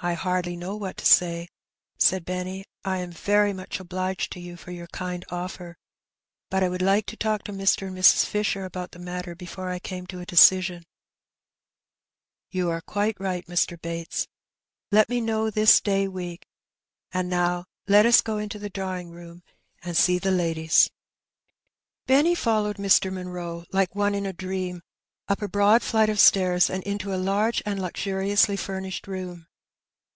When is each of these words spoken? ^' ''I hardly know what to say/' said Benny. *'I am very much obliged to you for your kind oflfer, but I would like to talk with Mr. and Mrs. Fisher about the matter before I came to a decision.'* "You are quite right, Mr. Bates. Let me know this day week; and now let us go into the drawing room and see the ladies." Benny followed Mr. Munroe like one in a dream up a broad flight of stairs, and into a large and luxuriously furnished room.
^' 0.00 0.02
''I 0.02 0.14
hardly 0.14 0.56
know 0.56 0.76
what 0.76 0.96
to 0.96 1.04
say/' 1.04 1.48
said 1.98 2.24
Benny. 2.24 2.64
*'I 2.86 2.96
am 3.00 3.12
very 3.12 3.52
much 3.52 3.80
obliged 3.80 4.32
to 4.32 4.40
you 4.40 4.56
for 4.56 4.70
your 4.70 4.86
kind 4.86 5.26
oflfer, 5.30 5.74
but 6.48 6.64
I 6.64 6.70
would 6.70 6.80
like 6.80 7.04
to 7.08 7.18
talk 7.18 7.42
with 7.46 7.58
Mr. 7.58 7.86
and 7.86 7.94
Mrs. 7.98 8.24
Fisher 8.24 8.64
about 8.64 8.92
the 8.92 8.98
matter 8.98 9.34
before 9.34 9.68
I 9.68 9.78
came 9.78 10.06
to 10.06 10.20
a 10.20 10.24
decision.'* 10.24 10.86
"You 12.50 12.70
are 12.70 12.80
quite 12.80 13.20
right, 13.20 13.44
Mr. 13.44 13.78
Bates. 13.78 14.26
Let 14.90 15.10
me 15.10 15.20
know 15.20 15.50
this 15.50 15.82
day 15.82 16.08
week; 16.08 16.46
and 17.12 17.28
now 17.28 17.66
let 17.86 18.06
us 18.06 18.22
go 18.22 18.38
into 18.38 18.58
the 18.58 18.70
drawing 18.70 19.10
room 19.10 19.42
and 19.82 19.94
see 19.98 20.18
the 20.18 20.30
ladies." 20.30 20.88
Benny 22.06 22.34
followed 22.34 22.78
Mr. 22.78 23.12
Munroe 23.12 23.66
like 23.70 23.94
one 23.94 24.14
in 24.14 24.24
a 24.24 24.32
dream 24.32 24.80
up 25.28 25.42
a 25.42 25.46
broad 25.48 25.82
flight 25.82 26.08
of 26.08 26.18
stairs, 26.18 26.70
and 26.70 26.82
into 26.84 27.12
a 27.14 27.20
large 27.20 27.62
and 27.66 27.78
luxuriously 27.82 28.56
furnished 28.56 29.06
room. 29.06 29.46